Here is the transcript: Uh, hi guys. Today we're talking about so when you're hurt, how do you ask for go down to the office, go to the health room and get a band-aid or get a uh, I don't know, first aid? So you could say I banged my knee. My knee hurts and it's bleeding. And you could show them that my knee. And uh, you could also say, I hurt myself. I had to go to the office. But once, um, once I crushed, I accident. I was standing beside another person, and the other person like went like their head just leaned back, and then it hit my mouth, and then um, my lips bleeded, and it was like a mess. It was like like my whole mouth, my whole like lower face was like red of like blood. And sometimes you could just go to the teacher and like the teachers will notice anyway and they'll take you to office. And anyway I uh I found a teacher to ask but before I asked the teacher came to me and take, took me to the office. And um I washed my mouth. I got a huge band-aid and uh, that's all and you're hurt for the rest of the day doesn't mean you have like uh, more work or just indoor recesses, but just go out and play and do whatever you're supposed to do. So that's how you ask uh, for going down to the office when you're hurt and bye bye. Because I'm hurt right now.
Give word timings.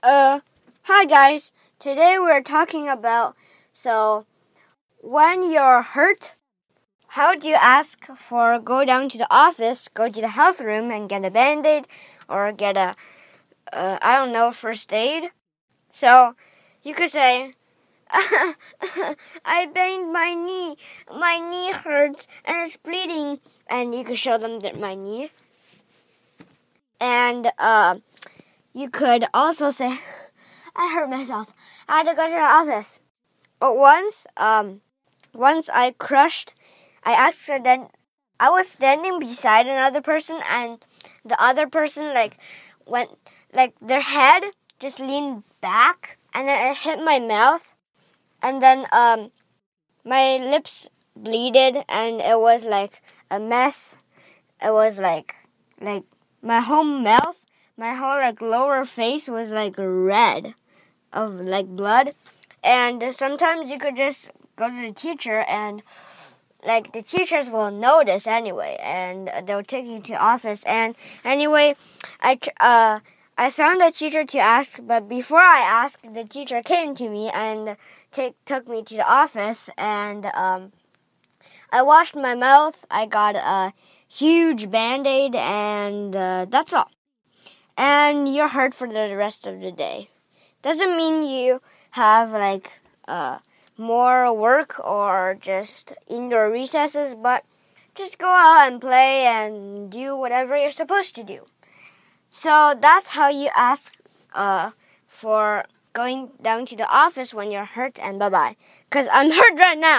Uh, 0.00 0.38
hi 0.82 1.04
guys. 1.06 1.50
Today 1.80 2.18
we're 2.20 2.40
talking 2.40 2.88
about 2.88 3.34
so 3.72 4.26
when 5.00 5.50
you're 5.50 5.82
hurt, 5.82 6.34
how 7.18 7.34
do 7.34 7.48
you 7.48 7.56
ask 7.56 8.06
for 8.16 8.60
go 8.60 8.84
down 8.84 9.08
to 9.08 9.18
the 9.18 9.26
office, 9.28 9.88
go 9.92 10.08
to 10.08 10.20
the 10.20 10.28
health 10.28 10.60
room 10.60 10.92
and 10.92 11.08
get 11.08 11.24
a 11.24 11.32
band-aid 11.32 11.88
or 12.28 12.52
get 12.52 12.76
a 12.76 12.94
uh, 13.72 13.98
I 14.00 14.14
don't 14.16 14.32
know, 14.32 14.52
first 14.52 14.92
aid? 14.92 15.30
So 15.90 16.36
you 16.84 16.94
could 16.94 17.10
say 17.10 17.54
I 18.10 19.66
banged 19.66 20.12
my 20.12 20.32
knee. 20.32 20.76
My 21.10 21.40
knee 21.40 21.72
hurts 21.72 22.28
and 22.44 22.58
it's 22.58 22.76
bleeding. 22.76 23.40
And 23.66 23.96
you 23.96 24.04
could 24.04 24.18
show 24.18 24.38
them 24.38 24.60
that 24.60 24.78
my 24.78 24.94
knee. 24.94 25.32
And 27.00 27.50
uh, 27.58 27.96
you 28.72 28.90
could 28.90 29.24
also 29.34 29.70
say, 29.70 29.98
I 30.76 30.92
hurt 30.94 31.10
myself. 31.10 31.52
I 31.88 31.98
had 31.98 32.08
to 32.08 32.14
go 32.14 32.26
to 32.26 32.32
the 32.32 32.38
office. 32.38 33.00
But 33.58 33.76
once, 33.76 34.26
um, 34.36 34.80
once 35.34 35.68
I 35.72 35.92
crushed, 35.92 36.54
I 37.04 37.12
accident. 37.12 37.90
I 38.40 38.50
was 38.50 38.68
standing 38.68 39.18
beside 39.18 39.66
another 39.66 40.00
person, 40.00 40.40
and 40.48 40.78
the 41.24 41.40
other 41.42 41.66
person 41.66 42.14
like 42.14 42.38
went 42.86 43.10
like 43.52 43.74
their 43.80 44.00
head 44.00 44.44
just 44.78 45.00
leaned 45.00 45.42
back, 45.60 46.18
and 46.32 46.46
then 46.46 46.70
it 46.70 46.78
hit 46.78 47.02
my 47.02 47.18
mouth, 47.18 47.74
and 48.40 48.62
then 48.62 48.86
um, 48.92 49.32
my 50.04 50.36
lips 50.38 50.88
bleeded, 51.16 51.82
and 51.88 52.20
it 52.20 52.38
was 52.38 52.64
like 52.64 53.02
a 53.30 53.40
mess. 53.40 53.98
It 54.62 54.72
was 54.72 55.00
like 55.00 55.34
like 55.80 56.04
my 56.42 56.60
whole 56.60 56.84
mouth, 56.84 57.44
my 57.78 57.94
whole 57.94 58.18
like 58.18 58.42
lower 58.42 58.84
face 58.84 59.28
was 59.28 59.52
like 59.52 59.74
red 59.78 60.54
of 61.12 61.40
like 61.40 61.68
blood. 61.68 62.12
And 62.62 63.14
sometimes 63.14 63.70
you 63.70 63.78
could 63.78 63.96
just 63.96 64.30
go 64.56 64.68
to 64.68 64.86
the 64.88 64.92
teacher 64.92 65.44
and 65.48 65.82
like 66.66 66.92
the 66.92 67.02
teachers 67.02 67.48
will 67.48 67.70
notice 67.70 68.26
anyway 68.26 68.76
and 68.82 69.30
they'll 69.46 69.62
take 69.62 69.86
you 69.86 70.00
to 70.02 70.14
office. 70.14 70.64
And 70.64 70.96
anyway 71.24 71.76
I 72.20 72.38
uh 72.58 72.98
I 73.40 73.50
found 73.50 73.80
a 73.80 73.92
teacher 73.92 74.24
to 74.24 74.38
ask 74.38 74.80
but 74.82 75.08
before 75.08 75.38
I 75.38 75.60
asked 75.60 76.12
the 76.12 76.24
teacher 76.24 76.60
came 76.62 76.96
to 76.96 77.08
me 77.08 77.30
and 77.32 77.76
take, 78.10 78.34
took 78.44 78.66
me 78.68 78.82
to 78.82 78.94
the 78.96 79.08
office. 79.08 79.70
And 79.78 80.26
um 80.34 80.72
I 81.70 81.82
washed 81.82 82.16
my 82.16 82.34
mouth. 82.34 82.84
I 82.90 83.06
got 83.06 83.36
a 83.36 83.72
huge 84.10 84.70
band-aid 84.70 85.36
and 85.36 86.16
uh, 86.16 86.46
that's 86.48 86.72
all 86.72 86.90
and 87.78 88.28
you're 88.34 88.48
hurt 88.48 88.74
for 88.74 88.88
the 88.88 89.16
rest 89.16 89.46
of 89.46 89.62
the 89.62 89.72
day 89.72 90.10
doesn't 90.62 90.96
mean 90.96 91.22
you 91.22 91.62
have 91.92 92.32
like 92.32 92.80
uh, 93.06 93.38
more 93.76 94.32
work 94.34 94.78
or 94.84 95.36
just 95.40 95.92
indoor 96.08 96.50
recesses, 96.50 97.14
but 97.14 97.44
just 97.94 98.18
go 98.18 98.26
out 98.26 98.70
and 98.70 98.80
play 98.80 99.24
and 99.24 99.90
do 99.90 100.16
whatever 100.16 100.56
you're 100.56 100.72
supposed 100.72 101.14
to 101.14 101.22
do. 101.22 101.46
So 102.30 102.74
that's 102.78 103.08
how 103.10 103.28
you 103.28 103.48
ask 103.56 103.92
uh, 104.34 104.72
for 105.06 105.64
going 105.92 106.30
down 106.42 106.66
to 106.66 106.76
the 106.76 106.88
office 106.92 107.32
when 107.32 107.50
you're 107.50 107.64
hurt 107.64 107.98
and 108.00 108.18
bye 108.18 108.28
bye. 108.28 108.56
Because 108.90 109.08
I'm 109.10 109.30
hurt 109.38 109.58
right 109.58 109.78
now. 109.78 109.96